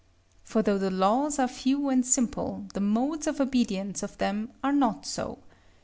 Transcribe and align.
For 0.43 0.63
though 0.63 0.79
the 0.79 0.89
laws 0.89 1.37
are 1.37 1.47
few 1.47 1.87
and 1.89 2.03
simple, 2.03 2.65
the 2.73 2.79
modes 2.79 3.27
of 3.27 3.39
obedience 3.39 3.99
to 3.99 4.07
them 4.07 4.49
are 4.63 4.73
not 4.73 5.05
so. 5.05 5.37